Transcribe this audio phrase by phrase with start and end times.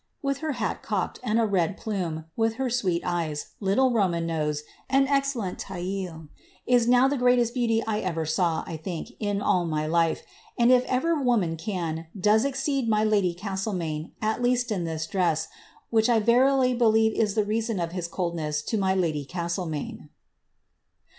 [0.23, 5.07] ••,with her hat cocked, and a red plume, with her sweet e3res9 an nose, and
[5.07, 6.27] excellent taille^
[6.65, 10.23] is now the greatest beauty I ever ik, in all my life;
[10.57, 15.49] and if ever woman can, does exceed my emaine, at least in this dress,
[15.91, 17.61] which I verily believe is the rea
[18.09, 20.09] coldness to my lady Castlemaine."